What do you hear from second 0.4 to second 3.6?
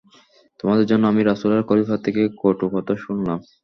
তোমাদের জন্য আমি রাসূলের খলীফা থেকে কটু কথা শুনলাম।